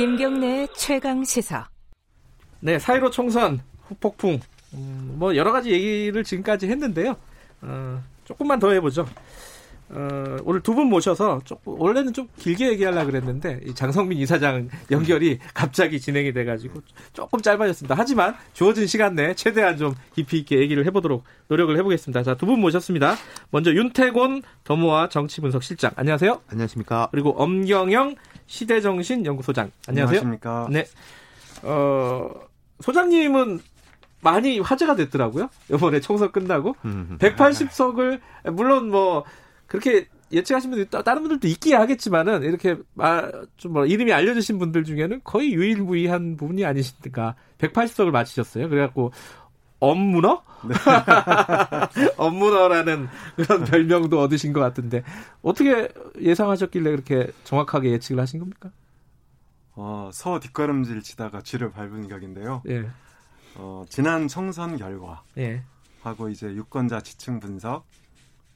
김경래 0.00 0.66
최강 0.74 1.22
시사. 1.22 1.68
네, 2.60 2.78
사이로 2.78 3.10
총선 3.10 3.60
후폭풍. 3.82 4.40
음, 4.72 5.14
뭐 5.18 5.36
여러 5.36 5.52
가지 5.52 5.70
얘기를 5.72 6.24
지금까지 6.24 6.68
했는데요. 6.68 7.14
어, 7.60 8.02
조금만 8.24 8.58
더 8.58 8.70
해보죠. 8.70 9.06
어, 9.92 10.36
오늘 10.44 10.60
두 10.60 10.74
분 10.74 10.86
모셔서 10.86 11.40
조금, 11.44 11.74
원래는 11.80 12.12
좀 12.12 12.28
길게 12.38 12.68
얘기하려고 12.70 13.06
그랬는데 13.10 13.60
이 13.66 13.74
장성민 13.74 14.18
이사장 14.18 14.68
연결이 14.92 15.40
갑자기 15.52 16.00
진행이 16.00 16.32
돼가지고 16.32 16.80
조금 17.12 17.40
짧아졌습니다. 17.40 17.96
하지만 17.98 18.36
주어진 18.52 18.86
시간 18.86 19.16
내에 19.16 19.34
최대한 19.34 19.76
좀 19.76 19.94
깊이 20.14 20.38
있게 20.38 20.58
얘기를 20.60 20.86
해보도록 20.86 21.24
노력을 21.48 21.76
해보겠습니다. 21.76 22.22
자, 22.22 22.34
두 22.36 22.46
분 22.46 22.60
모셨습니다. 22.60 23.16
먼저 23.50 23.72
윤태곤 23.72 24.42
더모아 24.64 25.08
정치분석실장 25.08 25.92
안녕하세요. 25.96 26.40
안녕하십니까. 26.48 27.08
그리고 27.10 27.30
엄경영 27.42 28.14
시대정신연구소장 28.46 29.70
안녕하세요. 29.88 30.20
안녕하십니까. 30.20 30.68
네. 30.70 30.84
어, 31.62 32.30
소장님은 32.80 33.60
많이 34.22 34.60
화제가 34.60 34.94
됐더라고요. 34.96 35.48
이번에 35.72 36.00
총선 36.00 36.30
끝나고 36.30 36.76
180석을 37.18 38.20
물론 38.52 38.90
뭐 38.90 39.24
그렇게 39.70 40.08
예측하신 40.32 40.70
분들이 40.70 41.04
다른 41.04 41.22
분들도 41.22 41.46
있기야 41.46 41.80
하겠지만은 41.80 42.42
이렇게 42.42 42.76
좀뭐 43.56 43.86
이름이 43.86 44.12
알려주신 44.12 44.58
분들 44.58 44.82
중에는 44.82 45.20
거의 45.22 45.52
유일무이한 45.52 46.36
부분이 46.36 46.64
아니신가 46.64 47.36
180석을 47.58 48.10
맞히셨어요. 48.10 48.68
그래갖고 48.68 49.12
엄문어? 49.78 50.42
네. 50.68 50.74
엄문어라는 52.18 53.08
그런 53.36 53.64
별명도 53.64 54.20
얻으신 54.20 54.52
것 54.52 54.58
같은데 54.58 55.04
어떻게 55.40 55.88
예상하셨길래 56.20 56.90
그렇게 56.90 57.30
정확하게 57.44 57.92
예측을 57.92 58.20
하신 58.20 58.40
겁니까? 58.40 58.70
어, 59.76 60.10
서 60.12 60.40
뒷걸음질 60.40 61.00
치다가 61.02 61.42
쥐를 61.42 61.70
밟은 61.70 62.08
격인데요. 62.08 62.62
예. 62.68 62.88
어, 63.54 63.84
지난 63.88 64.26
총선 64.26 64.76
결과 64.76 65.22
예. 65.38 65.62
하고 66.02 66.28
이제 66.28 66.48
유권자 66.48 67.02
지층 67.02 67.38
분석 67.38 67.86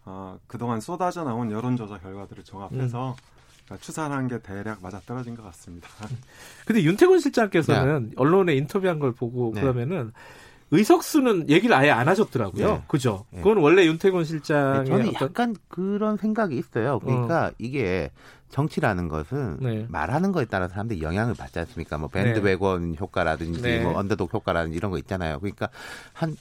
어, 0.06 0.38
그동안 0.46 0.80
쏟아져 0.80 1.24
나온 1.24 1.50
여론조사 1.50 1.98
결과들을 1.98 2.44
종합해서 2.44 3.10
음. 3.10 3.34
그러니까 3.64 3.84
추산한 3.84 4.28
게 4.28 4.40
대략 4.40 4.78
맞아 4.82 5.00
떨어진 5.06 5.34
것 5.34 5.42
같습니다. 5.44 5.88
근데 6.66 6.82
윤태곤 6.82 7.20
실장께서는 7.20 8.10
네. 8.10 8.14
언론에 8.16 8.54
인터뷰한 8.54 8.98
걸 8.98 9.12
보고 9.12 9.52
네. 9.54 9.62
그러면은 9.62 10.12
의석수는 10.70 11.48
얘기를 11.50 11.74
아예 11.74 11.90
안 11.90 12.08
하셨더라고요. 12.08 12.66
네. 12.66 12.82
그죠? 12.88 13.24
네. 13.30 13.38
그건 13.38 13.58
원래 13.58 13.86
윤태곤 13.86 14.24
실장의 14.24 14.86
저는 14.86 15.08
어떤... 15.10 15.28
약간 15.28 15.56
그런 15.68 16.16
생각이 16.16 16.56
있어요. 16.56 16.98
그러니까 16.98 17.46
어. 17.46 17.50
이게 17.58 18.10
정치라는 18.50 19.08
것은 19.08 19.58
네. 19.60 19.86
말하는 19.88 20.32
거에 20.32 20.44
따라 20.44 20.68
사람들이 20.68 21.02
영향을 21.02 21.34
받지 21.34 21.58
않습니까? 21.60 21.98
뭐 21.98 22.08
밴드웨건 22.08 22.92
네. 22.92 22.96
효과라든지 22.98 23.62
네. 23.62 23.82
뭐 23.82 23.96
언더독 23.96 24.32
효과라든지 24.32 24.76
이런 24.76 24.90
거 24.90 24.98
있잖아요. 24.98 25.38
그러니까 25.40 25.68
한 26.12 26.36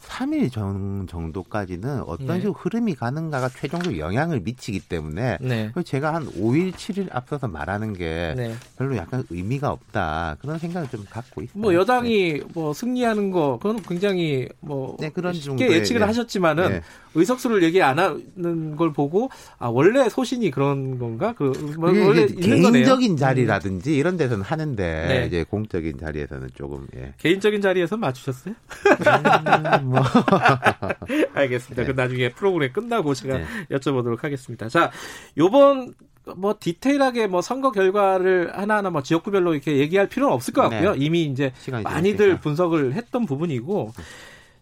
3일 0.00 0.52
전 0.52 1.06
정도까지는 1.08 2.02
어떤 2.02 2.26
네. 2.26 2.34
식으로 2.36 2.52
흐름이 2.52 2.94
가는가가 2.94 3.48
최종적으로 3.48 3.98
영향을 3.98 4.40
미치기 4.40 4.80
때문에 4.80 5.38
네. 5.40 5.72
제가 5.84 6.14
한 6.14 6.26
5일, 6.26 6.72
7일 6.72 7.08
앞서서 7.10 7.48
말하는 7.48 7.92
게 7.94 8.34
네. 8.36 8.54
별로 8.76 8.96
약간 8.96 9.24
의미가 9.28 9.70
없다 9.70 10.36
그런 10.40 10.58
생각을 10.58 10.88
좀 10.88 11.04
갖고 11.10 11.42
있어요. 11.42 11.60
뭐 11.60 11.74
여당이 11.74 12.32
네. 12.34 12.40
뭐 12.54 12.72
승리하는 12.72 13.30
거 13.30 13.58
그건 13.60 13.82
굉장히 13.82 14.48
뭐 14.60 14.96
네, 15.00 15.10
그런 15.10 15.32
쉽게 15.32 15.70
예측을 15.72 16.00
네. 16.00 16.06
하셨지만은 16.06 16.68
네. 16.68 16.82
의석수를 17.18 17.62
얘기 17.62 17.82
안 17.82 17.98
하는 17.98 18.76
걸 18.76 18.92
보고 18.92 19.30
아 19.58 19.68
원래 19.68 20.08
소신이 20.08 20.50
그런 20.50 20.98
건가? 20.98 21.34
그뭐 21.36 22.06
원래 22.06 22.26
개인적인 22.26 23.12
음. 23.12 23.16
자리라든지 23.16 23.96
이런 23.96 24.16
데서는 24.16 24.44
하는데 24.44 25.24
이제 25.26 25.44
공적인 25.44 25.98
자리에서는 25.98 26.48
조금 26.54 26.86
예. 26.96 27.14
개인적인 27.18 27.60
자리에서 27.60 27.96
맞추셨어요? 27.96 28.54
음, 28.54 29.88
뭐. 29.88 30.00
알겠습니다. 31.34 31.82
네. 31.82 31.86
그 31.86 31.92
나중에 31.92 32.30
프로그램 32.30 32.72
끝나고 32.72 33.14
제가 33.14 33.38
네. 33.38 33.44
여쭤보도록 33.70 34.20
하겠습니다. 34.22 34.68
자, 34.68 34.90
요번 35.36 35.94
뭐 36.36 36.56
디테일하게 36.58 37.26
뭐 37.26 37.40
선거 37.40 37.70
결과를 37.72 38.52
하나하나 38.56 38.90
뭐 38.90 39.02
지역구별로 39.02 39.54
이렇게 39.54 39.78
얘기할 39.78 40.08
필요는 40.08 40.32
없을 40.34 40.52
것 40.52 40.62
같고요. 40.62 40.92
네. 40.92 40.98
이미 40.98 41.24
이제 41.24 41.52
많이들 41.82 42.38
분석을 42.40 42.94
했던 42.94 43.26
부분이고. 43.26 43.92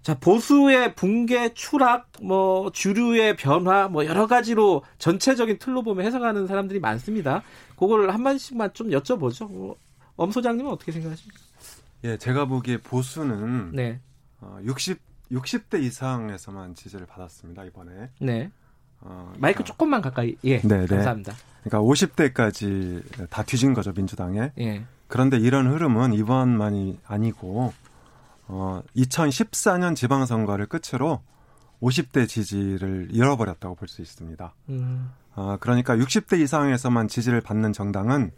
자, 0.07 0.15
보수의 0.15 0.95
붕괴, 0.95 1.53
추락, 1.53 2.13
뭐, 2.23 2.71
주류의 2.71 3.35
변화, 3.35 3.89
뭐, 3.89 4.07
여러 4.07 4.29
가지로 4.29 4.85
전체적인 4.99 5.59
틀로 5.59 5.83
보면 5.83 6.07
해석하는 6.07 6.47
사람들이 6.47 6.79
많습니다. 6.79 7.43
그걸 7.77 8.13
한마디씩만 8.13 8.73
좀 8.73 8.91
여쭤보죠. 8.91 9.51
뭐, 9.51 9.75
엄 10.15 10.31
소장님은 10.31 10.71
어떻게 10.71 10.93
생각하십니까? 10.93 11.41
예, 12.05 12.17
제가 12.19 12.45
보기에 12.45 12.77
보수는 12.77 13.73
네. 13.73 13.99
어, 14.41 14.61
60 14.63 15.01
60대 15.33 15.83
이상에서만 15.83 16.77
지지를 16.77 17.07
받았습니다 17.07 17.65
이번에. 17.65 18.11
네. 18.21 18.53
어, 19.01 19.09
그러니까, 19.09 19.39
마이크 19.41 19.65
조금만 19.65 20.03
가까이. 20.03 20.37
예. 20.45 20.61
네, 20.61 20.87
감사합니다. 20.87 21.33
그러니까 21.65 21.81
50대까지 21.81 23.29
다 23.29 23.43
뒤진 23.43 23.75
거죠 23.75 23.93
민주당에. 23.93 24.53
예. 24.61 24.85
그런데 25.09 25.37
이런 25.37 25.67
흐름은 25.69 26.13
이번만이 26.13 27.01
아니고 27.09 27.73
어, 28.49 28.83
2014년 28.97 29.97
지방선거를 29.97 30.67
끝으로 30.67 31.23
50대 31.83 32.27
지지를 32.29 33.09
잃어버렸다고 33.11 33.75
볼 33.75 33.89
수 33.89 34.03
있습니다. 34.03 34.55
음. 34.71 35.11
어, 35.35 35.57
그러니까 35.61 35.97
60대 35.97 36.41
이상에서만 36.41 37.09
지지를 37.09 37.41
받는 37.41 37.73
정당은 37.73 38.33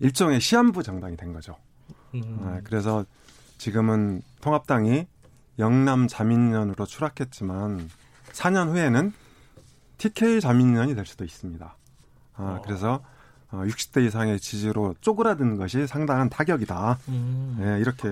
일종의 0.00 0.40
시한부 0.40 0.82
정당이 0.82 1.16
된 1.16 1.32
거죠. 1.32 1.56
음. 2.14 2.38
어, 2.40 2.60
그래서 2.64 3.04
지금은 3.58 4.22
통합당이 4.40 5.06
영남 5.58 6.08
자민련으로 6.08 6.84
추락했지만 6.84 7.88
4년 8.32 8.68
후에는 8.68 9.12
TK 9.98 10.40
자민련이 10.40 10.94
될 10.94 11.06
수도 11.06 11.24
있습니다. 11.24 11.76
아, 12.34 12.42
어. 12.42 12.62
그래서 12.64 13.02
60대 13.64 13.98
어, 13.98 14.00
이상의 14.00 14.40
지지로 14.40 14.94
쪼그라드는 15.00 15.56
것이 15.56 15.86
상당한 15.86 16.28
타격이다. 16.28 16.98
음. 17.08 17.56
네, 17.60 17.78
이렇게 17.80 18.08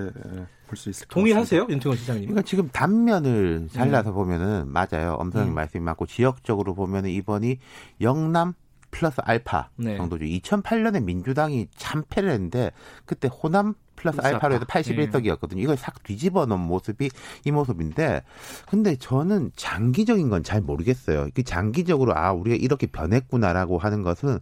볼 0.67 0.77
수 0.77 0.91
있을 0.91 1.07
것 1.07 1.15
동의하세요, 1.15 1.67
윤태권 1.69 1.97
시장님? 1.99 2.25
그러니까 2.27 2.43
지금 2.43 2.69
단면을 2.71 3.69
잘라서 3.73 4.11
네. 4.11 4.15
보면은 4.15 4.69
맞아요. 4.73 5.15
엄선님 5.19 5.53
음. 5.53 5.55
말씀이 5.55 5.83
맞고 5.85 6.07
지역적으로 6.07 6.75
보면은 6.75 7.11
이번이 7.11 7.59
영남 8.01 8.55
플러스 8.91 9.21
알파 9.25 9.71
네. 9.77 9.97
정도죠. 9.97 10.25
2008년에 10.25 11.03
민주당이 11.03 11.67
참패를 11.77 12.31
했는데 12.31 12.71
그때 13.05 13.29
호남 13.29 13.75
플러스 13.97 14.21
알파로 14.21 14.55
해서 14.55 14.65
81석이었거든요. 14.67 15.59
이걸 15.59 15.77
싹 15.77 16.03
뒤집어 16.03 16.47
놓은 16.47 16.61
모습이 16.61 17.11
이 17.45 17.51
모습인데 17.51 18.23
근데 18.69 18.97
저는 18.97 19.51
장기적인 19.57 20.29
건 20.29 20.45
잘 20.45 20.61
모르겠어요. 20.61 21.29
그 21.35 21.43
장기적으로 21.43 22.17
아 22.17 22.33
우리가 22.33 22.57
이렇게 22.57 22.87
변했구나라고 22.87 23.79
하는 23.79 24.03
것은 24.03 24.39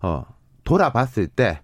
어 0.00 0.24
돌아봤을 0.64 1.28
때 1.28 1.60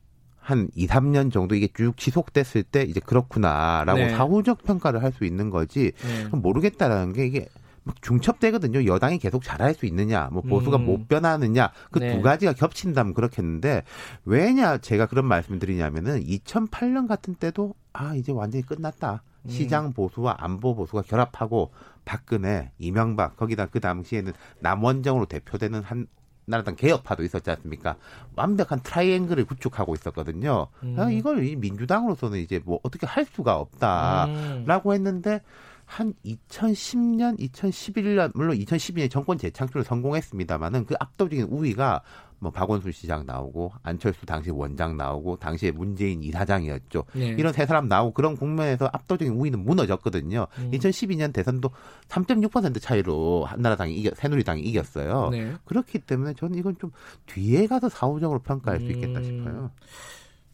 한 0.49 0.71
2, 0.75 0.87
3년 0.87 1.31
정도 1.31 1.55
이게 1.55 1.69
쭉 1.75 1.95
지속됐을 1.99 2.63
때 2.63 2.83
이제 2.83 3.01
그렇구나라고 3.01 3.99
네. 3.99 4.09
사후적 4.17 4.63
평가를 4.63 5.03
할 5.03 5.13
수 5.13 5.25
있는 5.27 5.51
거지 5.51 5.93
네. 5.93 6.37
모르겠다라는 6.37 7.13
게 7.13 7.27
이게 7.27 7.49
막 7.85 8.01
중첩되거든요. 8.01 8.87
여당이 8.87 9.19
계속 9.19 9.43
잘할 9.43 9.75
수 9.75 9.85
있느냐, 9.87 10.29
뭐 10.33 10.41
보수가 10.43 10.79
음. 10.79 10.87
못 10.87 11.09
변하느냐 11.09 11.71
그두 11.91 12.07
네. 12.07 12.23
가지가 12.23 12.55
겹친다면 12.55 13.13
그렇겠는데 13.13 13.83
왜냐 14.25 14.79
제가 14.79 15.05
그런 15.07 15.27
말씀을 15.27 15.59
드리냐면은 15.59 16.25
2008년 16.25 17.09
같은 17.09 17.35
때도 17.35 17.75
아 17.93 18.15
이제 18.15 18.33
완전히 18.33 18.65
끝났다. 18.65 19.23
음. 19.43 19.51
시장 19.51 19.93
보수와 19.93 20.37
안보 20.39 20.75
보수가 20.75 21.03
결합하고 21.03 21.73
박근혜, 22.07 22.71
이명박 22.79 23.37
거기다 23.37 23.67
그 23.67 23.81
당시에는 23.81 24.33
남원정으로 24.61 25.27
대표되는 25.27 25.83
한 25.83 26.07
나라당 26.49 26.77
개혁파도 26.77 27.23
있었지 27.23 27.51
않습니까? 27.51 27.97
완벽한 28.35 28.81
트라이앵글을 28.83 29.45
구축하고 29.45 29.95
있었거든요. 29.95 30.69
음. 30.83 30.97
아, 30.99 31.11
이걸 31.11 31.37
민주당으로서는 31.57 32.39
이제 32.41 32.61
뭐 32.65 32.81
어떻게 32.83 33.07
할 33.07 33.25
수가 33.25 33.57
없다라고 33.57 34.91
음. 34.91 34.95
했는데 34.95 35.41
한 35.85 36.13
2010년, 36.25 37.39
2011년 37.39 38.31
물론 38.35 38.57
2012년 38.59 39.11
정권 39.11 39.39
재창출을 39.39 39.85
성공했습니다만은 39.85 40.85
그 40.85 40.95
압도적인 41.01 41.47
우위가 41.51 42.03
뭐 42.41 42.53
박원순 42.53 42.93
시장 42.93 43.27
나오고 43.27 43.73
안철수 43.83 44.25
당시 44.25 44.51
원장 44.51 44.97
나오고 44.97 45.37
당시에 45.37 45.71
문재인 45.71 46.23
이사장이었죠. 46.23 47.05
네. 47.15 47.29
이런 47.39 47.53
세 47.53 47.67
사람 47.67 47.89
나오고 47.89 48.13
그런 48.13 48.37
국면에서 48.37 48.89
압도적인 48.93 49.35
우위는 49.35 49.65
무너졌거든요. 49.65 50.47
음. 50.59 50.71
2012년 50.73 51.33
대선도 51.33 51.71
3.6% 52.09 52.81
차이로 52.81 53.45
한나라당이 53.45 53.95
이겨 53.95 54.11
새누리당이 54.15 54.63
이겼어요. 54.63 55.31
네. 55.31 55.53
그렇기 55.65 55.99
때문에 56.01 56.35
저는 56.35 56.59
이건 56.59 56.77
좀 56.79 56.93
뒤에 57.27 57.67
가서 57.67 57.89
사후적으로 57.89 58.39
평가할 58.41 58.81
수 58.81 58.87
있겠다 58.87 59.21
음. 59.21 59.25
싶어요. 59.25 59.71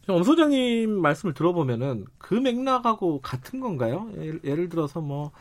엄 0.07 0.23
소장님 0.23 1.01
말씀을 1.01 1.33
들어보면은 1.33 2.05
그 2.17 2.35
맥락하고 2.35 3.21
같은 3.21 3.59
건가요? 3.59 4.09
예를, 4.17 4.39
예를 4.43 4.69
들어서 4.69 5.01
뭐 5.01 5.31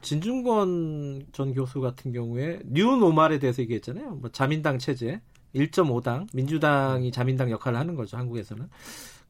진중권 0.00 1.26
전 1.32 1.52
교수 1.52 1.80
같은 1.80 2.12
경우에 2.12 2.60
new 2.64 2.96
normal에 2.96 3.38
대해서 3.38 3.62
얘기했잖아요. 3.62 4.16
뭐 4.16 4.30
자민당 4.30 4.78
체제 4.78 5.20
1.5당 5.58 6.26
민주당이 6.32 7.12
자민당 7.12 7.50
역할을 7.50 7.78
하는 7.78 7.94
거죠 7.94 8.16
한국에서는 8.16 8.68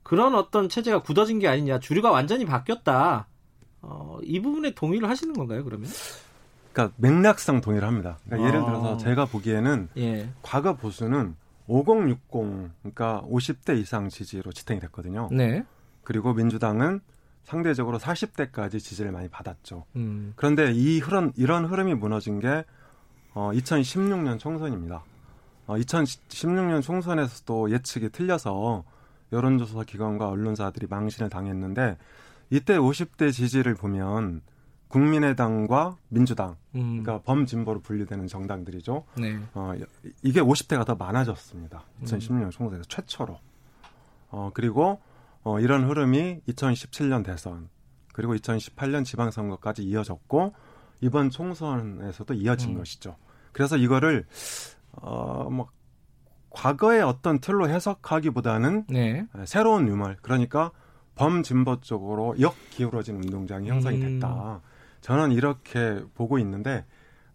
그런 0.09 0.35
어떤 0.35 0.71
체제가 0.71 1.03
굳어진 1.03 1.39
게 1.39 1.49
아니냐, 1.49 1.81
주류가 1.81 2.11
완전히 2.11 2.47
바뀌었다. 2.47 3.27
어, 3.83 4.19
이 4.23 4.41
부분에 4.41 4.71
동의를 4.71 5.07
하시는 5.07 5.35
건가요, 5.35 5.63
그러면? 5.65 5.91
그러니까 6.73 6.95
맥락상 6.97 7.61
동의를 7.61 7.87
합니다. 7.87 8.19
그러니까 8.25 8.47
아. 8.47 8.49
예를 8.49 8.65
들어서 8.65 8.97
제가 8.97 9.27
보기에는 9.27 9.91
예. 9.99 10.31
과거 10.41 10.77
보수는 10.77 11.37
5060 11.67 12.21
그러니까 12.81 13.23
50대 13.29 13.79
이상 13.79 14.09
지지로 14.09 14.51
지탱이 14.51 14.81
됐거든요. 14.81 15.29
네. 15.31 15.63
그리고 16.05 16.33
민주당은 16.33 17.01
상대적으로 17.45 17.99
40대까지 17.99 18.81
지지를 18.81 19.13
많이 19.13 19.29
받았죠. 19.29 19.85
음. 19.97 20.33
그런데 20.37 20.73
이 20.73 21.01
흐름 21.01 21.33
이런 21.37 21.67
흐름이 21.67 21.95
무너진 21.95 22.41
게 22.41 22.65
어, 23.35 23.51
2016년 23.53 24.39
총선입니다. 24.39 25.03
어, 25.69 25.77
2016년 25.77 26.83
총선에서도 26.83 27.71
예측이 27.71 28.09
틀려서 28.09 28.85
여론조사 29.33 29.85
기관과 29.85 30.29
언론사들이 30.29 30.87
망신을 30.89 31.29
당했는데 31.29 31.99
이때 32.51 32.77
50대 32.79 33.31
지지를 33.31 33.75
보면 33.75 34.41
국민의당과 34.89 35.99
민주당, 36.09 36.57
음. 36.75 37.03
그러니까 37.03 37.21
범진보로 37.25 37.81
분류되는 37.81 38.27
정당들이죠. 38.27 39.05
네. 39.19 39.39
어, 39.53 39.75
이게 40.23 40.41
50대가 40.41 40.87
더 40.87 40.95
많아졌습니다. 40.95 41.85
2016년 42.05 42.51
총선에서 42.51 42.85
최초로. 42.89 43.39
어, 44.31 44.51
그리고 44.55 44.99
어, 45.43 45.61
이런 45.61 45.87
흐름이 45.89 46.41
2017년 46.49 47.23
대선, 47.23 47.69
그리고 48.15 48.35
2018년 48.35 49.05
지방선거까지 49.05 49.83
이어졌고, 49.85 50.55
이번 51.03 51.29
총선에서도 51.29 52.33
이어진 52.35 52.71
음. 52.71 52.79
것이죠. 52.79 53.17
그래서 53.53 53.77
이거를, 53.77 54.27
어, 55.03 55.49
뭐, 55.51 55.69
과거의 56.51 57.03
어떤 57.03 57.39
틀로 57.41 57.69
해석하기보다는 57.69 58.87
네. 58.89 59.27
새로운 59.45 59.87
유물, 59.87 60.17
그러니까 60.23 60.73
범진보 61.15 61.81
쪽으로 61.81 62.37
역 62.41 62.55
기울어진 62.71 63.17
운동장이 63.17 63.69
형성이 63.69 64.03
음. 64.03 64.21
됐다. 64.21 64.55
음. 64.57 64.61
저는 65.01 65.33
이렇게 65.33 66.03
보고 66.15 66.39
있는데 66.39 66.85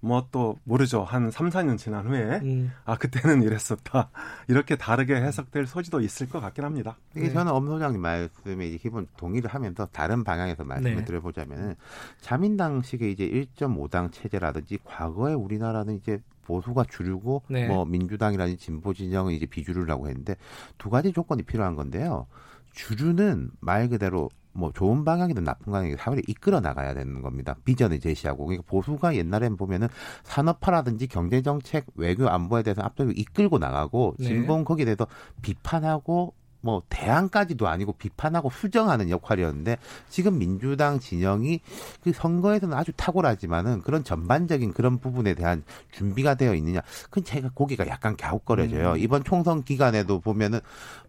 뭐 0.04 0.28
또 0.32 0.60
모르죠. 0.66 1.04
한 1.04 1.32
3, 1.32 1.50
4년 1.50 1.78
지난 1.78 2.06
후에 2.06 2.40
음. 2.44 2.72
아 2.84 2.98
그때는 2.98 3.42
이랬었다. 3.42 4.10
이렇게 4.50 4.76
다르게 4.76 5.16
해석될 5.16 5.66
소지도 5.66 6.02
있을 6.02 6.28
것 6.28 6.42
같긴 6.42 6.66
합니다. 6.66 6.98
이게 7.16 7.28
네. 7.28 7.34
저는 7.34 7.52
엄 7.54 7.68
소장님 7.68 8.02
말씀에 8.02 8.68
이제 8.68 8.78
기본 8.78 9.08
동의를 9.16 9.50
하면서 9.50 9.86
다른 9.94 10.26
방향에서 10.26 10.66
말씀을 10.66 10.98
네. 10.98 11.06
드려보자면은 11.06 11.76
자민당식의 12.20 13.14
이제 13.14 13.30
1.5당 13.30 14.12
체제라든지 14.12 14.80
과거에 14.84 15.34
우리나라는 15.34 15.96
이제 15.96 16.20
보수가 16.46 16.86
주류고 16.90 17.44
네. 17.50 17.68
뭐 17.68 17.86
민주당이라든지 17.86 18.64
진보 18.64 18.94
진영은 18.94 19.34
이제 19.34 19.46
비주류라고 19.46 20.08
했는데 20.08 20.36
두 20.78 20.90
가지 20.90 21.12
조건이 21.12 21.44
필요한 21.44 21.76
건데요. 21.76 22.28
주류는 22.74 23.52
말 23.60 23.90
그대로 23.90 24.30
뭐 24.54 24.72
좋은 24.72 25.04
방향이든 25.04 25.44
나쁜 25.44 25.72
방향이든 25.72 25.98
사회를 25.98 26.24
이끌어 26.28 26.60
나가야 26.60 26.94
되는 26.94 27.22
겁니다. 27.22 27.56
비전을 27.66 28.00
제시하고 28.00 28.46
그러니까 28.46 28.64
보수가 28.68 29.16
옛날엔 29.16 29.58
보면은 29.58 29.88
산업화라든지 30.24 31.08
경제 31.08 31.42
정책, 31.42 31.86
외교 31.96 32.30
안보에 32.30 32.64
대해서 32.64 32.82
앞서고 32.84 33.12
이끌고 33.12 33.58
나가고 33.58 34.16
네. 34.20 34.26
진보는 34.26 34.64
거기에 34.64 34.86
대해서 34.86 35.08
비판하고 35.42 36.36
뭐 36.64 36.82
대안까지도 36.88 37.68
아니고 37.68 37.92
비판하고 37.94 38.50
수정하는 38.50 39.10
역할이었는데 39.10 39.78
지금 40.10 40.40
민주당 40.40 40.98
진영이 40.98 41.60
그 42.02 42.14
선거에서는 42.14 42.76
아주 42.76 42.94
탁월하지만은 42.96 43.82
그런 43.82 44.06
전반적인 44.06 44.72
그런 44.72 44.98
부분에 44.98 45.34
대한 45.34 45.64
준비가 45.92 46.36
되어 46.36 46.56
있느냐 46.56 46.80
그건 47.10 47.26
제가 47.26 47.52
고기가 47.54 47.86
약간 47.88 48.16
갸웃거려져요. 48.16 48.94
음. 48.94 48.98
이번 48.98 49.26
총선 49.26 49.64
기간에도 49.64 50.22
보면은 50.22 50.62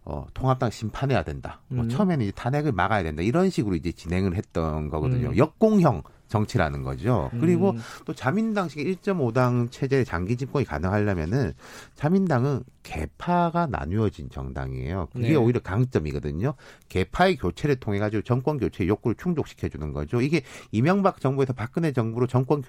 어 0.03 0.27
통합당 0.33 0.71
심판해야 0.71 1.23
된다. 1.23 1.61
뭐 1.69 1.85
음. 1.85 1.89
처음에는 1.89 2.25
이제 2.25 2.33
탄핵을 2.35 2.73
막아야 2.73 3.03
된다. 3.03 3.21
이런 3.21 3.49
식으로 3.49 3.75
이제 3.75 3.93
진행을 3.93 4.35
했던 4.35 4.89
거거든요. 4.89 5.29
음. 5.29 5.37
역공형 5.37 6.03
정치라는 6.27 6.83
거죠. 6.83 7.29
그리고 7.39 7.71
음. 7.71 7.79
또 8.05 8.13
자민당식 8.13 8.79
1.5당 8.79 9.71
체제 9.71 10.03
장기 10.03 10.37
집권이 10.37 10.65
가능하려면은 10.65 11.53
자민당은 11.95 12.63
개파가 12.83 13.67
나뉘어진 13.67 14.29
정당이에요. 14.29 15.07
그게 15.11 15.29
네. 15.29 15.35
오히려 15.35 15.59
강점이거든요. 15.59 16.53
개파의 16.89 17.37
교체를 17.37 17.77
통해 17.77 17.99
가지고 17.99 18.21
정권 18.21 18.57
교체 18.57 18.87
욕구를 18.87 19.15
충족시켜 19.15 19.69
주는 19.69 19.91
거죠. 19.91 20.21
이게 20.21 20.41
이명박 20.71 21.19
정부에서 21.19 21.53
박근혜 21.53 21.91
정부로 21.91 22.27
정권이 22.27 22.63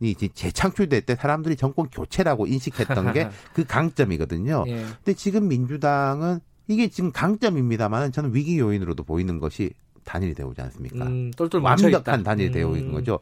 이제 0.00 0.28
재창출될 0.28 1.02
때 1.02 1.14
사람들이 1.14 1.56
정권 1.56 1.88
교체라고 1.88 2.46
인식했던 2.46 3.12
게 3.12 3.28
그 3.54 3.64
강점이거든요. 3.64 4.64
네. 4.66 4.84
근데 5.04 5.14
지금 5.14 5.48
민주당은 5.48 6.40
이게 6.68 6.88
지금 6.88 7.12
강점입니다만 7.12 8.12
저는 8.12 8.34
위기 8.34 8.58
요인으로도 8.58 9.04
보이는 9.04 9.38
것이 9.38 9.72
단일이 10.04 10.34
되오지 10.34 10.60
않습니까? 10.62 11.06
음, 11.06 11.30
완벽한 11.62 12.22
단일이 12.22 12.48
음. 12.48 12.52
되어 12.52 12.76
있는 12.76 12.92
거죠. 12.92 13.18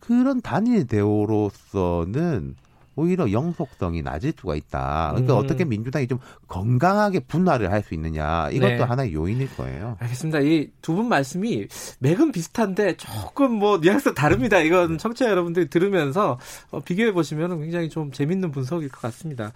그런 0.00 0.40
단일 0.42 0.86
대우로서는 0.86 2.56
오히려 2.96 3.32
영속성이 3.32 4.02
낮을 4.02 4.34
수가 4.38 4.54
있다. 4.54 5.10
그러니까 5.12 5.34
음. 5.34 5.38
어떻게 5.44 5.64
민주당이 5.64 6.06
좀 6.06 6.18
건강하게 6.46 7.20
분화를 7.20 7.72
할 7.72 7.82
수 7.82 7.92
있느냐 7.94 8.48
이것도 8.50 8.68
네. 8.68 8.78
하나의 8.82 9.12
요인일 9.12 9.48
거예요. 9.56 9.96
알겠습니다. 9.98 10.38
이 10.40 10.70
두 10.80 10.94
분 10.94 11.08
말씀이 11.08 11.66
맥은 11.98 12.30
비슷한데 12.30 12.96
조금 12.96 13.52
뭐 13.52 13.78
뉘앙스 13.78 14.14
다릅니다. 14.14 14.60
이건 14.60 14.96
청취자 14.98 15.28
여러분들이 15.28 15.68
들으면서 15.68 16.38
어, 16.70 16.80
비교해 16.80 17.10
보시면 17.12 17.58
굉장히 17.60 17.88
좀 17.88 18.12
재밌는 18.12 18.52
분석일 18.52 18.90
것 18.90 19.00
같습니다. 19.02 19.52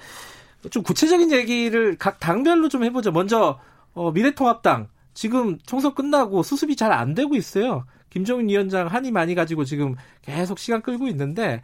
좀 0.70 0.82
구체적인 0.82 1.31
얘기를 1.31 1.96
각 1.96 2.19
당별로 2.19 2.69
좀 2.69 2.82
해보죠. 2.82 3.12
먼저 3.12 3.61
어, 3.94 4.11
미래통합당 4.11 4.88
지금 5.19 5.59
총선 5.67 5.94
끝나고 5.94 6.44
수습이 6.44 6.76
잘 6.76 6.93
안 6.93 7.12
되고 7.15 7.35
있어요. 7.35 7.85
김종인 8.09 8.49
위원장 8.49 8.87
한이 8.87 9.11
많이 9.11 9.35
가지고 9.35 9.65
지금 9.65 9.97
계속 10.23 10.61
시간 10.61 10.81
끌고 10.81 11.09
있는데 11.09 11.61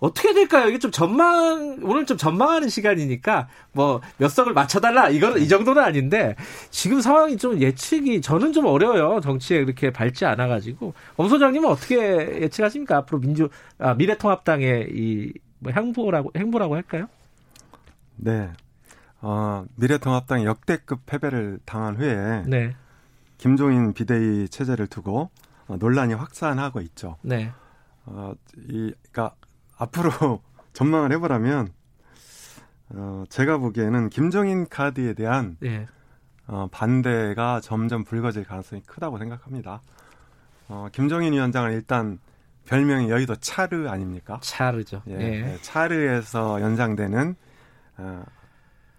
어떻게 0.00 0.32
될까요? 0.32 0.68
이게 0.68 0.78
좀 0.78 0.90
전망 0.90 1.80
오늘 1.82 2.06
좀 2.06 2.16
전망하는 2.16 2.70
시간이니까 2.70 3.48
뭐 3.72 4.00
몇 4.16 4.28
석을 4.30 4.54
맞춰달라 4.54 5.10
이거는 5.10 5.42
이 5.42 5.48
정도는 5.48 5.82
아닌데 5.82 6.34
지금 6.70 7.02
상황이 7.02 7.36
좀 7.36 7.60
예측이 7.60 8.22
저는 8.22 8.54
좀 8.54 8.64
어려워요. 8.64 9.20
정치에 9.20 9.64
그렇게 9.64 9.90
밝지 9.92 10.24
않아가지고 10.24 10.94
엄 11.16 11.28
소장님은 11.28 11.68
어떻게 11.68 11.96
예측하십니까? 12.42 12.96
앞으로 12.96 13.20
민주 13.20 13.50
아, 13.78 13.92
미래통합당의 13.94 14.88
이 14.94 15.32
뭐 15.60 15.72
행보라고 15.72 16.30
행보라고 16.36 16.76
할까요? 16.76 17.08
네, 18.16 18.48
어, 19.20 19.64
미래통합당이 19.74 20.44
역대급 20.44 21.04
패배를 21.06 21.58
당한 21.64 21.96
후에 21.96 22.44
네. 22.46 22.76
김종인 23.38 23.92
비대위 23.94 24.48
체제를 24.48 24.88
두고 24.88 25.30
어, 25.68 25.76
논란이 25.76 26.14
확산하고 26.14 26.80
있죠. 26.82 27.16
네. 27.22 27.52
어, 28.04 28.34
이, 28.56 28.92
그니까 29.02 29.34
앞으로 29.76 30.42
전망을 30.74 31.12
해보라면 31.12 31.72
어, 32.90 33.24
제가 33.28 33.58
보기에는 33.58 34.10
김종인 34.10 34.68
카드에 34.68 35.14
대한 35.14 35.56
네. 35.60 35.86
어, 36.46 36.68
반대가 36.70 37.60
점점 37.60 38.04
불거질 38.04 38.44
가능성이 38.44 38.82
크다고 38.82 39.18
생각합니다. 39.18 39.82
어, 40.68 40.88
김종인 40.92 41.32
위원장은 41.32 41.72
일단 41.72 42.18
별명이 42.66 43.10
여의도 43.10 43.36
차르 43.36 43.88
아닙니까? 43.88 44.38
차르죠. 44.42 45.02
예, 45.08 45.14
예. 45.14 45.58
차르에서 45.62 46.60
연상되는 46.60 47.34
어, 47.98 48.24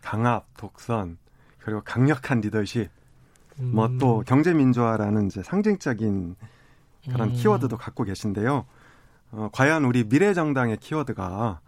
강압, 0.02 0.46
독선, 0.58 1.18
그리고 1.60 1.82
강력한 1.82 2.42
리더십, 2.42 2.90
음. 3.60 3.72
뭐또 3.74 4.24
경제 4.26 4.54
민주화라는 4.54 5.28
이제 5.28 5.44
상징적인 5.44 6.36
그런 7.12 7.30
음. 7.30 7.34
키워드도 7.34 7.78
갖고 7.78 8.04
계신데요. 8.04 8.66
어, 9.32 9.50
과연 9.52 9.86
우리 9.86 10.08
미래 10.08 10.34
정당의 10.34 10.78
키워드가 10.78 11.60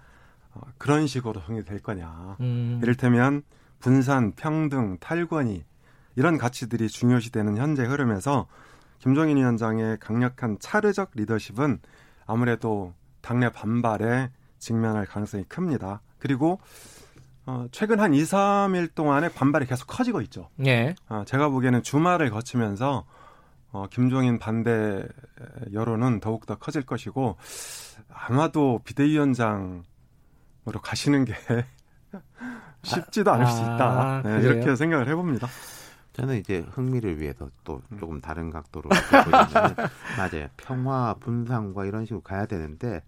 어, 0.53 0.61
그런 0.77 1.07
식으로 1.07 1.41
정의될 1.41 1.79
거냐? 1.79 2.37
음. 2.39 2.79
이를테면 2.81 3.43
분산, 3.79 4.31
평등, 4.33 4.97
탈권위 4.99 5.63
이런 6.15 6.37
가치들이 6.37 6.87
중요시되는 6.87 7.57
현재 7.57 7.83
흐름에서 7.83 8.47
김종인 8.99 9.37
위원장의 9.37 9.97
강력한 9.99 10.57
차르적 10.59 11.11
리더십은 11.15 11.79
아무래도 12.25 12.93
당내 13.21 13.49
반발에 13.49 14.29
직면할 14.59 15.05
가능성이 15.05 15.43
큽니다. 15.45 16.01
그리고 16.19 16.59
어, 17.45 17.65
최근 17.71 17.99
한 17.99 18.13
2, 18.13 18.21
3일 18.21 18.93
동안에 18.93 19.29
반발이 19.29 19.65
계속 19.65 19.87
커지고 19.87 20.21
있죠. 20.21 20.49
예. 20.65 20.95
어, 21.09 21.23
제가 21.25 21.49
보기에는 21.49 21.81
주말을 21.83 22.29
거치면서 22.29 23.05
어, 23.71 23.87
김종인 23.89 24.37
반대 24.37 25.03
여론은 25.73 26.19
더욱더 26.19 26.55
커질 26.55 26.85
것이고 26.85 27.37
아마도 28.13 28.81
비대위원장으로 28.83 29.83
가시는 30.83 31.25
게 31.25 31.33
쉽지도 32.83 33.31
않을 33.31 33.45
아, 33.45 33.49
수 33.49 33.61
있다. 33.61 33.85
아, 33.85 34.21
네, 34.23 34.41
이렇게 34.41 34.75
생각을 34.75 35.07
해봅니다. 35.07 35.47
저는 36.13 36.37
이제 36.37 36.65
흥미를 36.71 37.19
위해서 37.21 37.49
또 37.63 37.81
음. 37.91 37.97
조금 37.97 38.21
다른 38.21 38.49
각도로 38.49 38.89
보자면 39.23 39.75
맞아요. 40.17 40.47
평화 40.57 41.15
분상과 41.19 41.85
이런 41.85 42.05
식으로 42.05 42.21
가야 42.21 42.45
되는데 42.45 43.01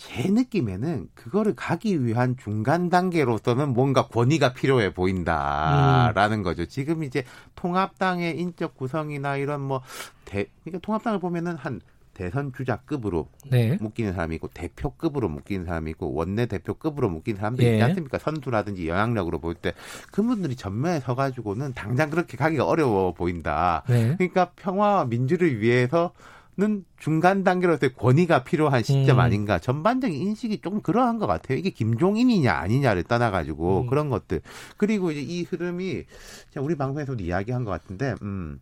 제 0.00 0.30
느낌에는 0.30 1.08
그거를 1.14 1.54
가기 1.54 2.06
위한 2.06 2.34
중간 2.38 2.88
단계로서는 2.88 3.74
뭔가 3.74 4.08
권위가 4.08 4.54
필요해 4.54 4.94
보인다라는 4.94 6.38
음. 6.38 6.42
거죠. 6.42 6.64
지금 6.64 7.04
이제 7.04 7.24
통합당의 7.54 8.40
인적 8.40 8.76
구성이나 8.76 9.36
이런 9.36 9.60
뭐 9.60 9.82
대, 10.24 10.46
그러니까 10.64 10.80
통합당을 10.86 11.18
보면은 11.20 11.54
한 11.56 11.82
대선 12.14 12.50
주자급으로 12.56 13.28
네. 13.50 13.76
묶이는 13.78 14.14
사람이 14.14 14.36
있고 14.36 14.48
대표급으로 14.48 15.28
묶이는 15.28 15.66
사람이 15.66 15.90
있고 15.90 16.14
원내 16.14 16.46
대표급으로 16.46 17.10
묶이는 17.10 17.38
사람들이 17.38 17.66
예. 17.66 17.72
있지 17.74 17.82
않습니까? 17.82 18.18
선두라든지 18.18 18.88
영향력으로 18.88 19.38
볼 19.38 19.54
때 19.54 19.74
그분들이 20.12 20.56
전면에 20.56 21.00
서가지고는 21.00 21.74
당장 21.74 22.08
그렇게 22.08 22.38
가기가 22.38 22.64
어려워 22.64 23.12
보인다. 23.12 23.82
네. 23.86 24.14
그러니까 24.16 24.52
평화와 24.56 25.04
민주를 25.04 25.60
위해서 25.60 26.12
는 26.60 26.84
중간 26.98 27.42
단계로서의 27.42 27.94
권위가 27.94 28.44
필요한 28.44 28.82
시점 28.82 29.16
음. 29.16 29.20
아닌가 29.20 29.58
전반적인 29.58 30.14
인식이 30.14 30.60
조금 30.60 30.82
그러한 30.82 31.18
것 31.18 31.26
같아요. 31.26 31.56
이게 31.56 31.70
김종인이냐 31.70 32.52
아니냐를 32.52 33.02
떠나 33.02 33.30
가지고 33.30 33.82
음. 33.82 33.86
그런 33.86 34.10
것들 34.10 34.42
그리고 34.76 35.10
이제 35.10 35.22
이 35.22 35.42
흐름이 35.42 36.04
우리 36.58 36.76
방송에서도 36.76 37.22
이야기한 37.22 37.64
것 37.64 37.70
같은데 37.70 38.14
음. 38.20 38.60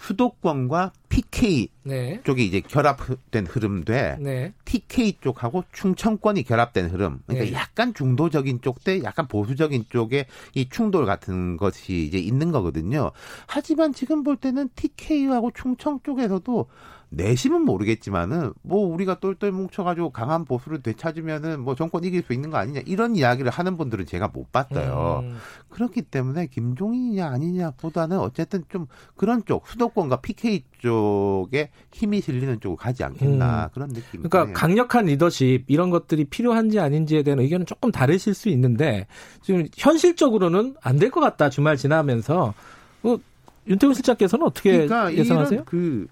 수도권과 0.00 0.92
PK 1.08 1.68
네. 1.82 2.20
쪽이 2.24 2.46
이제 2.46 2.60
결합된 2.60 3.46
흐름돼 3.46 4.16
네. 4.20 4.52
TK 4.64 5.18
쪽하고 5.20 5.64
충청권이 5.72 6.44
결합된 6.44 6.90
흐름. 6.90 7.20
그러니까 7.26 7.50
네. 7.50 7.52
약간 7.52 7.92
중도적인 7.92 8.62
쪽 8.62 8.82
대 8.82 9.02
약간 9.02 9.28
보수적인 9.28 9.86
쪽에 9.90 10.26
이 10.54 10.68
충돌 10.70 11.04
같은 11.04 11.58
것이 11.58 12.06
이제 12.06 12.16
있는 12.16 12.50
거거든요. 12.50 13.10
하지만 13.46 13.92
지금 13.92 14.22
볼 14.22 14.36
때는 14.36 14.70
TK하고 14.74 15.50
충청 15.54 16.00
쪽에서도 16.02 16.66
내심은 17.10 17.62
모르겠지만은 17.62 18.52
뭐 18.62 18.86
우리가 18.86 19.18
똘똘 19.18 19.50
뭉쳐가지고 19.50 20.10
강한 20.10 20.44
보수를 20.44 20.80
되찾으면은 20.80 21.60
뭐 21.60 21.74
정권 21.74 22.04
이길 22.04 22.22
수 22.22 22.32
있는 22.32 22.50
거 22.50 22.56
아니냐 22.56 22.82
이런 22.86 23.16
이야기를 23.16 23.50
하는 23.50 23.76
분들은 23.76 24.06
제가 24.06 24.28
못 24.28 24.50
봤어요. 24.52 25.20
음. 25.24 25.36
그렇기 25.70 26.02
때문에 26.02 26.46
김종인이냐 26.46 27.26
아니냐보다는 27.26 28.18
어쨌든 28.18 28.62
좀 28.68 28.86
그런 29.16 29.44
쪽 29.44 29.66
수도권과 29.66 30.20
PK 30.20 30.64
쪽에 30.78 31.70
힘이 31.92 32.20
실리는 32.20 32.60
쪽으로 32.60 32.76
가지 32.76 33.02
않겠나 33.02 33.64
음. 33.64 33.68
그런 33.74 33.88
느낌. 33.88 34.22
그러니까 34.22 34.44
해요. 34.46 34.54
강력한 34.56 35.06
리더십 35.06 35.64
이런 35.66 35.90
것들이 35.90 36.24
필요한지 36.24 36.78
아닌지에 36.78 37.22
대한 37.24 37.40
의견은 37.40 37.66
조금 37.66 37.90
다르실 37.90 38.34
수 38.34 38.48
있는데 38.48 39.06
지금 39.42 39.66
현실적으로는 39.76 40.76
안 40.80 41.00
될 41.00 41.10
것 41.10 41.20
같다 41.20 41.50
주말 41.50 41.76
지나면서 41.76 42.54
뭐 43.02 43.18
윤태훈 43.66 43.94
실장께서는 43.94 44.46
어떻게 44.46 44.86
그러니까 44.86 45.12
예상하세요? 45.14 45.64
그 45.64 46.06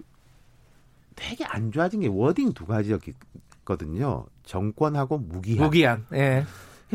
되게 1.19 1.43
안 1.45 1.71
좋아진 1.71 1.99
게 1.99 2.07
워딩 2.07 2.53
두 2.53 2.65
가지였거든요. 2.65 4.25
정권하고 4.43 5.17
무기한. 5.17 5.65
무기한. 5.65 6.05
예. 6.13 6.45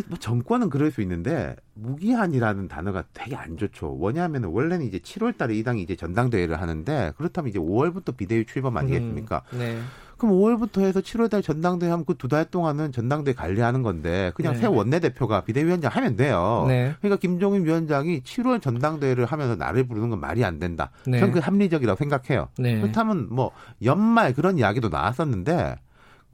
뭐 0.08 0.18
정권은 0.18 0.70
그럴 0.70 0.90
수 0.90 1.00
있는데 1.02 1.54
무기한이라는 1.74 2.68
단어가 2.68 3.04
되게 3.12 3.36
안 3.36 3.56
좋죠. 3.56 3.90
뭐냐면은 3.90 4.48
원래는 4.50 4.86
이제 4.86 4.98
7월 4.98 5.36
달에 5.36 5.54
이 5.54 5.62
당이 5.62 5.82
이제 5.82 5.94
전당대회를 5.96 6.60
하는데 6.60 7.12
그렇다면 7.16 7.50
이제 7.50 7.58
5월부터 7.58 8.16
비대위 8.16 8.44
출범 8.46 8.76
아니겠습니까? 8.76 9.42
음, 9.52 9.58
네. 9.58 9.78
그럼 10.18 10.36
5월부터 10.36 10.80
해서 10.82 11.00
7월 11.00 11.28
달 11.28 11.42
전당대회 11.42 11.90
하면 11.90 12.04
그 12.04 12.14
두 12.14 12.28
달 12.28 12.44
동안은 12.44 12.92
전당대회 12.92 13.34
관리하는 13.34 13.82
건데 13.82 14.32
그냥 14.34 14.54
네. 14.54 14.60
새 14.60 14.66
원내대표가 14.66 15.42
비대위원장 15.42 15.90
하면 15.92 16.16
돼요. 16.16 16.64
네. 16.68 16.94
그러니까 17.00 17.18
김종인 17.20 17.64
위원장이 17.64 18.22
7월 18.22 18.62
전당대회를 18.62 19.26
하면서 19.26 19.56
나를 19.56 19.86
부르는 19.86 20.10
건 20.10 20.20
말이 20.20 20.44
안 20.44 20.58
된다. 20.58 20.90
네. 21.06 21.18
저는 21.18 21.34
그 21.34 21.40
합리적이라고 21.40 21.96
생각해요. 21.98 22.48
네. 22.58 22.80
그렇다면 22.80 23.28
뭐 23.30 23.50
연말 23.84 24.32
그런 24.34 24.56
이야기도 24.58 24.88
나왔었는데 24.88 25.76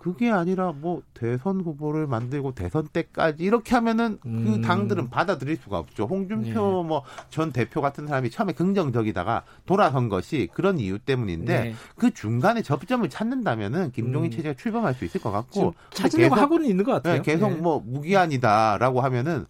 그게 0.00 0.30
아니라 0.30 0.72
뭐 0.72 1.02
대선 1.12 1.60
후보를 1.60 2.06
만들고 2.06 2.54
대선 2.54 2.88
때까지 2.88 3.44
이렇게 3.44 3.74
하면은 3.74 4.18
그 4.22 4.28
음. 4.28 4.44
그 4.46 4.60
당들은 4.62 5.10
받아들일 5.10 5.58
수가 5.58 5.78
없죠. 5.78 6.06
홍준표 6.06 6.48
네. 6.82 6.88
뭐전 6.88 7.52
대표 7.52 7.82
같은 7.82 8.06
사람이 8.06 8.30
처음에 8.30 8.54
긍정적이다가 8.54 9.42
돌아선 9.66 10.08
것이 10.08 10.48
그런 10.54 10.80
이유 10.80 10.98
때문인데 10.98 11.60
네. 11.60 11.74
그 11.96 12.14
중간에 12.14 12.62
접점을 12.62 13.06
찾는다면은 13.10 13.92
김종인 13.92 14.32
음. 14.32 14.36
체제가 14.36 14.54
출범할 14.54 14.94
수 14.94 15.04
있을 15.04 15.20
것 15.20 15.30
같고 15.32 15.74
찾으려고 15.90 16.34
계속, 16.34 16.42
하고는 16.42 16.66
있는 16.66 16.82
것 16.82 16.92
같아요. 16.92 17.16
네, 17.16 17.22
계속 17.22 17.50
네. 17.50 17.56
뭐 17.56 17.82
무기한이다라고 17.84 19.02
하면은 19.02 19.44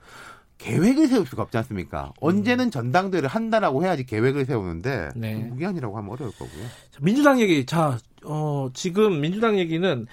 계획을 0.59 1.07
세울 1.07 1.27
수가 1.27 1.43
없지 1.43 1.59
않습니까? 1.59 2.07
음. 2.07 2.13
언제는 2.21 2.73
전당대회를 2.73 3.29
한다라고 3.29 3.85
해야지 3.85 4.05
계획을 4.05 4.47
세우는데 4.47 5.11
네. 5.15 5.37
무기한이라고 5.37 5.97
하면 5.97 6.11
어려울 6.11 6.33
거고요. 6.33 6.65
민주당 7.01 7.41
얘기 7.41 7.65
자 7.65 7.99
어, 8.25 8.69
지금 8.75 9.21
민주당 9.21 9.61
얘기는 9.61 10.07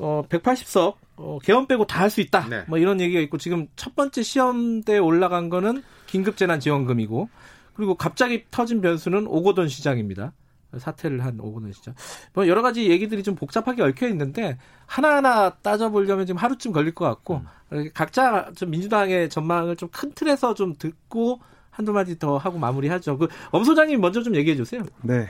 어, 0.00 0.22
180석 0.28 0.94
어, 1.16 1.38
개헌 1.42 1.66
빼고 1.66 1.86
다 1.86 2.00
할 2.00 2.10
수 2.10 2.20
있다. 2.20 2.46
네. 2.48 2.64
뭐 2.68 2.78
이런 2.78 3.00
얘기가 3.00 3.20
있고 3.20 3.36
지금 3.38 3.68
첫 3.76 3.94
번째 3.94 4.22
시험대에 4.22 4.98
올라간 4.98 5.50
거는 5.50 5.82
긴급재난지원금이고 6.06 7.28
그리고 7.74 7.94
갑자기 7.94 8.44
터진 8.50 8.80
변수는 8.80 9.26
오고돈 9.26 9.68
시장입니다. 9.68 10.32
사퇴를 10.76 11.24
한 11.24 11.38
오고돈 11.40 11.72
시장. 11.72 11.94
뭐 12.32 12.46
여러 12.46 12.62
가지 12.62 12.88
얘기들이 12.88 13.22
좀 13.22 13.34
복잡하게 13.34 13.82
얽혀 13.82 14.06
있는데 14.08 14.56
하나하나 14.86 15.50
따져보려면 15.50 16.26
지금 16.26 16.38
하루쯤 16.38 16.72
걸릴 16.72 16.94
것 16.94 17.04
같고 17.06 17.42
음. 17.72 17.90
각자 17.92 18.50
좀 18.56 18.70
민주당의 18.70 19.28
전망을 19.30 19.76
좀 19.76 19.88
큰 19.92 20.12
틀에서 20.12 20.54
좀 20.54 20.74
듣고 20.78 21.40
한두 21.70 21.92
마디 21.92 22.18
더 22.18 22.36
하고 22.38 22.58
마무리하죠. 22.58 23.18
그 23.18 23.28
엄 23.52 23.64
소장님 23.64 24.00
먼저 24.00 24.22
좀 24.22 24.34
얘기해 24.36 24.56
주세요. 24.56 24.82
네. 25.02 25.28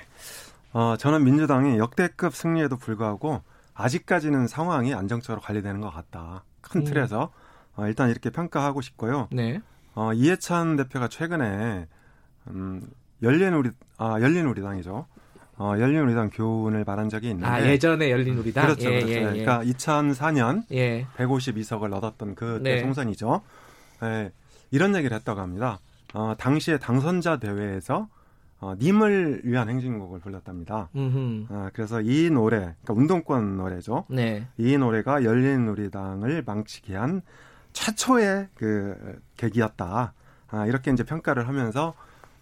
어, 0.73 0.97
저는 0.99 1.25
민주당이 1.25 1.79
역대급 1.79 2.35
승리에도 2.35 2.77
불구하고 2.77 3.43
아직까지는 3.81 4.47
상황이 4.47 4.95
안정적으로 4.95 5.41
관리되는 5.41 5.81
것 5.81 5.91
같다. 5.91 6.45
큰 6.61 6.83
음. 6.83 6.85
틀에서 6.85 7.33
어, 7.77 7.87
일단 7.87 8.11
이렇게 8.11 8.31
평가하고 8.31 8.81
싶고요. 8.81 9.29
네. 9.33 9.61
어, 9.95 10.13
이해찬 10.13 10.77
대표가 10.77 11.09
최근에 11.09 11.87
음, 12.49 12.83
열린 13.23 13.55
우리 13.55 13.71
아 13.99 14.21
열린 14.21 14.47
우리당이죠. 14.47 15.07
어, 15.57 15.75
열린 15.79 16.01
우리당 16.01 16.31
교훈을 16.31 16.85
말한 16.87 17.09
적이 17.11 17.31
있는데 17.31 17.47
아 17.47 17.63
예전에 17.63 18.11
열린 18.11 18.39
우리당 18.39 18.65
그렇죠, 18.65 18.91
예, 18.91 19.01
그렇죠. 19.01 19.09
예, 19.09 19.17
예. 19.17 19.21
그러니까 19.21 19.63
2004년 19.65 20.65
예. 20.73 21.07
152석을 21.17 21.93
얻었던 21.95 22.35
그때 22.35 22.77
네. 22.77 22.81
총선이죠. 22.81 23.43
예, 24.05 24.33
이런 24.71 24.95
얘기를 24.97 25.15
했다고 25.17 25.41
합니다. 25.41 25.79
어, 26.15 26.35
당시에 26.39 26.79
당선자 26.79 27.39
대회에서 27.39 28.09
어, 28.61 28.75
님을 28.79 29.41
위한 29.45 29.69
행진곡을 29.71 30.21
불렀답니다. 30.21 30.91
어, 31.49 31.69
그래서 31.73 32.01
이 32.03 32.31
노래, 32.31 32.59
그러니까 32.59 32.95
운동권 32.95 33.57
노래죠. 33.57 34.05
네. 34.09 34.47
이 34.59 34.77
노래가 34.77 35.25
열린 35.25 35.67
우리당을 35.67 36.43
망치게 36.45 36.95
한 36.95 37.23
최초의 37.73 38.49
그 38.55 39.19
계기였다. 39.37 40.13
아, 40.49 40.67
이렇게 40.67 40.91
이제 40.91 41.05
평가를 41.05 41.49
하면서 41.49 41.95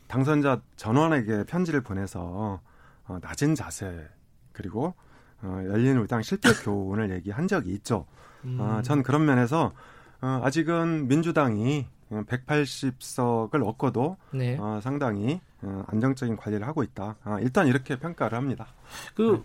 당선자 0.09 0.61
전원에게 0.77 1.45
편지를 1.45 1.83
보내서 1.83 2.61
어, 3.07 3.19
낮은 3.23 3.55
자세 3.55 4.09
그리고 4.53 4.95
어, 5.43 5.63
열린 5.67 5.97
우리당 5.99 6.23
실패 6.23 6.49
교훈을 6.65 7.11
얘기한 7.11 7.47
적이 7.47 7.75
있죠. 7.75 8.07
음. 8.45 8.59
어, 8.61 8.83
전 8.83 9.03
그런 9.03 9.25
면에서 9.25 9.73
어, 10.21 10.41
아직은 10.43 11.07
민주당이 11.07 11.87
180석을 12.11 13.65
얻고도 13.65 14.17
네. 14.33 14.57
어, 14.59 14.81
상당히 14.83 15.35
어, 15.35 15.48
안정적인 15.87 16.37
관리를 16.37 16.67
하고 16.67 16.83
있다. 16.83 17.17
아, 17.25 17.39
일단 17.41 17.67
이렇게 17.67 17.99
평가를 17.99 18.37
합니다. 18.37 18.67
그 19.15 19.23
네. 19.33 19.43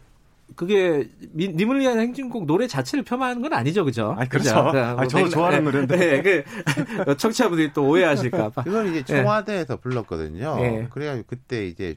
그게 0.55 1.09
님을 1.33 1.79
위한 1.79 1.99
행진곡 1.99 2.45
노래 2.45 2.67
자체를 2.67 3.03
폄하하는 3.03 3.41
건 3.41 3.53
아니죠, 3.53 3.85
그죠? 3.85 4.15
아, 4.17 4.25
그렇죠. 4.25 4.53
그렇죠? 4.53 4.77
아, 4.77 4.93
뭐저 4.95 5.29
좋아하는 5.29 5.63
노래인데. 5.63 5.97
네, 5.97 6.21
그 6.21 6.43
청취자분들이 7.17 7.73
또 7.73 7.87
오해하실까봐. 7.87 8.63
이건 8.67 8.87
이제 8.89 9.03
청와대에서 9.03 9.75
네. 9.75 9.81
불렀거든요. 9.81 10.55
네. 10.57 10.87
그래가지고 10.91 11.25
그때 11.27 11.65
이제 11.65 11.95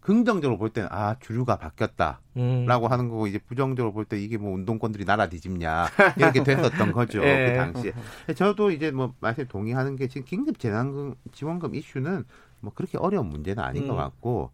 긍정적으로 0.00 0.56
볼 0.56 0.70
때는 0.70 0.88
아 0.90 1.16
주류가 1.20 1.56
바뀌었다라고 1.56 2.16
음. 2.38 2.66
하는 2.90 3.08
거고 3.10 3.26
이제 3.26 3.38
부정적으로 3.38 3.92
볼 3.92 4.06
때 4.06 4.18
이게 4.18 4.38
뭐 4.38 4.54
운동권들이 4.54 5.04
나라 5.04 5.28
뒤집냐 5.28 5.88
이렇게 6.16 6.42
됐었던 6.42 6.92
거죠 6.92 7.20
네. 7.20 7.50
그 7.52 7.56
당시에 7.58 7.92
저도 8.34 8.70
이제 8.70 8.90
뭐 8.90 9.12
말씀 9.20 9.46
동의하는 9.46 9.96
게 9.96 10.08
지금 10.08 10.24
긴급 10.24 10.58
재난금 10.58 11.14
지원금 11.32 11.74
이슈는 11.74 12.24
뭐 12.60 12.72
그렇게 12.74 12.98
어려운 12.98 13.28
문제는 13.28 13.62
아닌 13.62 13.84
음. 13.84 13.88
것 13.88 13.94
같고 13.94 14.50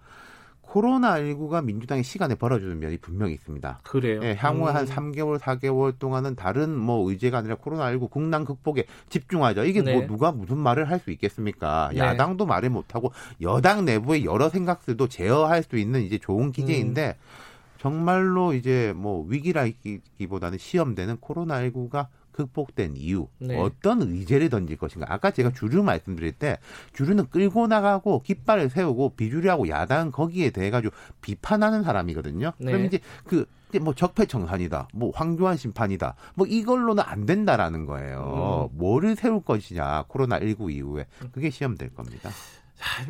코로나19가 0.75 1.64
민주당의 1.64 2.02
시간에 2.02 2.34
벌어주는 2.34 2.78
면이 2.78 2.99
분명히 2.99 3.34
있습니다. 3.34 3.80
그래요. 3.84 4.20
예, 4.25 4.34
향후에 4.34 4.73
음. 4.73 4.76
한 4.76 4.87
3개월, 4.87 5.38
4개월 5.38 5.96
동안은 5.99 6.34
다른 6.34 6.76
뭐 6.76 7.08
의제가 7.08 7.38
아니라 7.38 7.56
코로나19 7.56 8.11
국난 8.11 8.44
극복에 8.44 8.87
집중하자. 9.08 9.64
이게 9.64 9.82
뭐 9.82 9.92
네. 9.92 9.99
뭐 9.99 10.06
누가 10.06 10.32
무슨 10.32 10.58
말을 10.58 10.90
할 10.90 10.99
수 11.04 11.11
있겠습니까? 11.11 11.90
네. 11.92 11.99
야당도 11.99 12.46
말을 12.46 12.70
못하고 12.70 13.12
여당 13.42 13.84
내부의 13.84 14.25
여러 14.25 14.49
생각들도 14.49 15.06
제어할 15.08 15.62
수 15.62 15.76
있는 15.76 16.02
이제 16.02 16.18
좋은 16.18 16.50
기제인데 16.50 17.08
음. 17.08 17.78
정말로 17.78 18.54
이제 18.54 18.94
뭐 18.96 19.26
위기라기보다는 19.28 20.56
시험되는 20.56 21.18
코로나19가 21.18 22.06
극복된 22.35 22.97
이유, 22.97 23.29
네. 23.38 23.57
어떤 23.59 24.03
의제를 24.03 24.50
던질 24.50 24.76
것인가. 24.76 25.07
아까 25.09 25.31
제가 25.31 25.53
주류 25.53 25.83
말씀드릴 25.83 26.33
때 26.33 26.59
주류는 26.93 27.31
끌고 27.31 27.67
나가고 27.67 28.23
깃발을 28.23 28.71
세우고 28.71 29.14
비주류하고 29.17 29.69
야당은 29.69 30.12
거기에 30.12 30.50
대해 30.50 30.71
가지고 30.71 30.95
비판하는 31.21 31.83
사람이거든요. 31.83 32.53
네. 32.59 32.73
그럼 32.73 32.87
이제 32.87 33.00
그 33.25 33.47
뭐 33.79 33.95
적폐청산이다, 33.95 34.88
뭐 34.95 35.11
황교안 35.14 35.57
심판이다, 35.57 36.14
뭐 36.35 36.47
이걸로는 36.47 37.03
안 37.05 37.26
된다라는 37.26 37.87
거예요. 37.87 38.71
음. 38.73 38.79
뭐를 38.79 39.17
세울 39.17 39.43
것이냐 39.43 40.05
코로나 40.09 40.38
19 40.38 40.71
이후에 40.71 41.07
그게 41.33 41.50
시험 41.50 41.76
될 41.76 41.93
겁니다. 41.95 42.31
자, 42.76 43.05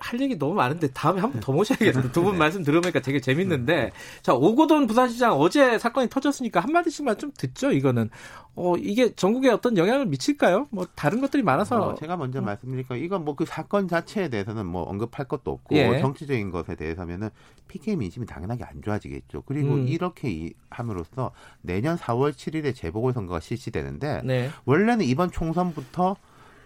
할 0.00 0.20
얘기 0.20 0.38
너무 0.38 0.54
많은데 0.54 0.88
다음에 0.92 1.20
한 1.20 1.30
번 1.32 1.40
더 1.40 1.52
모셔야겠는데 1.52 2.12
두분 2.12 2.32
네. 2.32 2.38
말씀 2.38 2.62
들으니까 2.64 3.00
되게 3.00 3.20
재밌는데 3.20 3.92
자 4.22 4.34
오고돈 4.34 4.86
부산시장 4.86 5.32
어제 5.34 5.78
사건이 5.78 6.08
터졌으니까 6.08 6.60
한 6.60 6.72
마디씩만 6.72 7.18
좀 7.18 7.30
듣죠 7.36 7.70
이거는 7.72 8.10
어 8.56 8.74
이게 8.76 9.14
전국에 9.14 9.48
어떤 9.50 9.76
영향을 9.76 10.06
미칠까요? 10.06 10.66
뭐 10.70 10.86
다른 10.94 11.20
것들이 11.20 11.42
많아서 11.42 11.90
어, 11.90 11.94
제가 11.94 12.16
먼저 12.16 12.40
어. 12.40 12.42
말씀드릴까 12.42 12.96
이건 12.96 13.24
뭐 13.24 13.34
그 13.36 13.44
사건 13.46 13.88
자체에 13.88 14.28
대해서는 14.28 14.66
뭐 14.66 14.82
언급할 14.82 15.26
것도 15.28 15.50
없고 15.52 15.76
예. 15.76 16.00
정치적인 16.00 16.50
것에 16.50 16.74
대해서면은 16.74 17.30
PK 17.68 17.96
민심이 17.96 18.26
당연하게 18.26 18.64
안 18.64 18.82
좋아지겠죠. 18.82 19.44
그리고 19.46 19.74
음. 19.74 19.86
이렇게 19.88 20.50
함으로써 20.68 21.30
내년 21.62 21.96
4월 21.96 22.32
7일에 22.32 22.74
재보궐 22.74 23.12
선거가 23.12 23.38
실시되는데 23.40 24.22
네. 24.24 24.50
원래는 24.64 25.06
이번 25.06 25.30
총선부터 25.30 26.16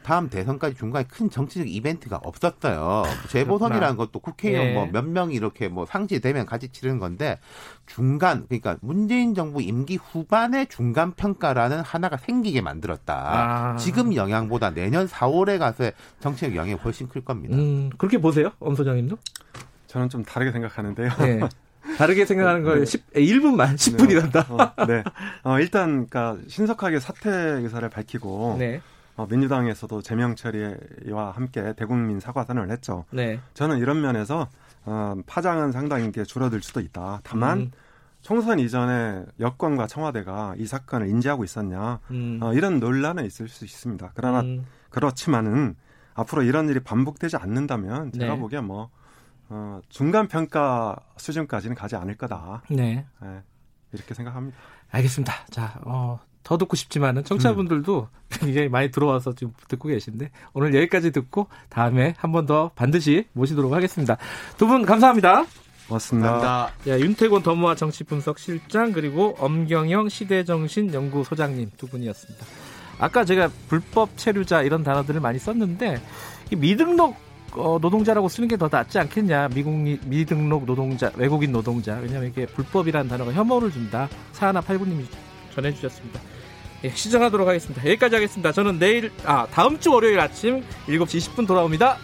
다음 0.04 0.28
대선까지 0.28 0.76
중간에 0.76 1.06
큰 1.08 1.30
정치적 1.30 1.66
이벤트가 1.66 2.20
없었어요. 2.22 3.04
재보선이라는 3.30 3.96
것도 3.96 4.20
국회의원 4.20 4.66
예. 4.66 4.72
뭐몇 4.74 5.06
명이 5.06 5.34
이렇게 5.34 5.68
뭐 5.68 5.86
상지되면 5.86 6.44
같이 6.44 6.68
치르는 6.68 6.98
건데 6.98 7.40
중간 7.86 8.44
그러니까 8.46 8.76
문재인 8.82 9.34
정부 9.34 9.62
임기 9.62 9.96
후반에 9.96 10.66
중간 10.66 11.12
평가라는 11.12 11.80
하나가 11.80 12.18
생기게 12.18 12.60
만들었다. 12.60 13.14
아. 13.14 13.76
지금 13.76 14.14
영향보다 14.14 14.70
내년 14.70 15.08
4월에 15.08 15.58
가서 15.58 15.90
정치적 16.20 16.54
영향이 16.54 16.74
훨씬 16.74 17.08
클 17.08 17.24
겁니다. 17.24 17.56
음, 17.56 17.90
그렇게 17.96 18.18
보세요, 18.18 18.52
엄 18.60 18.74
소장님도? 18.74 19.16
저는 19.86 20.10
좀 20.10 20.22
다르게 20.22 20.52
생각하는데요. 20.52 21.08
네. 21.20 21.40
다르게 21.96 22.26
생각하는 22.26 22.62
걸 22.62 22.80
네. 22.80 22.84
10, 22.84 23.12
1분만 23.14 23.74
10분이란다. 23.74 24.50
어, 24.50 24.86
네. 24.86 25.02
어, 25.44 25.58
일단 25.60 26.06
그러니까 26.08 26.36
신속하게 26.48 27.00
사퇴 27.00 27.30
의사를 27.30 27.88
밝히고 27.88 28.56
네. 28.58 28.80
어, 29.16 29.26
민주당에서도 29.26 30.02
제명 30.02 30.34
처리와 30.34 31.30
함께 31.32 31.72
대국민 31.74 32.20
사과선을 32.20 32.70
했죠. 32.70 33.04
네. 33.10 33.40
저는 33.54 33.78
이런 33.78 34.00
면에서 34.00 34.48
어, 34.84 35.14
파장은 35.26 35.72
상당히 35.72 36.10
게 36.12 36.24
줄어들 36.24 36.62
수도 36.62 36.80
있다. 36.80 37.20
다만 37.22 37.58
음. 37.58 37.70
총선 38.22 38.58
이전에 38.58 39.24
여권과 39.38 39.86
청와대가 39.86 40.54
이 40.56 40.66
사건을 40.66 41.08
인지하고 41.08 41.44
있었냐 41.44 42.00
음. 42.10 42.38
어, 42.42 42.52
이런 42.54 42.80
논란은 42.80 43.24
있을 43.26 43.48
수 43.48 43.64
있습니다. 43.64 44.12
그러나 44.14 44.40
음. 44.40 44.64
그렇지만은 44.90 45.76
앞으로 46.14 46.42
이런 46.42 46.68
일이 46.68 46.80
반복되지 46.80 47.36
않는다면 47.36 48.12
제가 48.12 48.34
네. 48.34 48.40
보기엔 48.40 48.64
뭐 48.64 48.90
어, 49.48 49.80
중간 49.88 50.26
평가 50.26 50.96
수준까지는 51.16 51.76
가지 51.76 51.96
않을 51.96 52.16
거다. 52.16 52.62
네. 52.70 53.06
네. 53.20 53.42
이렇게 53.92 54.14
생각합니다. 54.14 54.56
알겠습니다. 54.90 55.46
자, 55.50 55.80
어, 55.84 56.18
더 56.44 56.56
듣고 56.58 56.76
싶지만은 56.76 57.24
청취자분들도 57.24 58.00
음. 58.12 58.18
굉장히 58.30 58.68
많이 58.68 58.90
들어와서 58.90 59.32
지금 59.34 59.52
듣고 59.68 59.88
계신데 59.88 60.30
오늘 60.52 60.74
여기까지 60.74 61.10
듣고 61.10 61.48
다음에 61.70 62.14
한 62.18 62.32
번 62.32 62.46
더 62.46 62.70
반드시 62.74 63.24
모시도록 63.32 63.72
하겠습니다. 63.72 64.16
두 64.58 64.66
분 64.66 64.84
감사합니다. 64.84 65.44
고맙습니다. 65.88 66.30
감사합니다. 66.30 66.90
야, 66.90 66.98
윤태곤 67.00 67.42
더모아 67.42 67.74
정치분석 67.74 68.38
실장 68.38 68.92
그리고 68.92 69.34
엄경영 69.38 70.08
시대정신 70.08 70.92
연구소장님 70.94 71.70
두 71.76 71.86
분이었습니다. 71.88 72.44
아까 72.98 73.24
제가 73.24 73.50
불법 73.68 74.16
체류자 74.16 74.62
이런 74.62 74.82
단어들을 74.84 75.20
많이 75.20 75.38
썼는데 75.38 76.00
미등록 76.56 77.16
어, 77.56 77.78
노동자라고 77.80 78.28
쓰는 78.28 78.48
게 78.48 78.56
더 78.56 78.68
낫지 78.70 78.98
않겠냐. 78.98 79.48
미국 79.54 79.72
미등록 80.06 80.64
노동자, 80.66 81.10
외국인 81.16 81.52
노동자. 81.52 81.94
왜냐하면 81.98 82.30
이게 82.30 82.46
불법이라는 82.46 83.08
단어가 83.08 83.32
혐오를 83.32 83.70
준다. 83.70 84.08
사하나 84.32 84.60
팔구님이 84.60 85.04
전해주셨습니다. 85.54 86.20
예, 86.84 86.90
시작하도록 86.90 87.48
하겠습니다. 87.48 87.82
여기까지 87.86 88.14
하겠습니다. 88.14 88.52
저는 88.52 88.78
내일, 88.78 89.10
아, 89.24 89.46
다음 89.50 89.80
주 89.80 89.90
월요일 89.90 90.20
아침 90.20 90.62
7시 90.86 91.34
20분 91.34 91.46
돌아옵니다. 91.46 91.96